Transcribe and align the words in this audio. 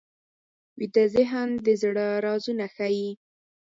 ویده 0.77 1.05
ذهن 1.15 1.49
د 1.65 1.67
زړه 1.81 2.05
رازونه 2.25 2.65
ښيي 2.75 3.09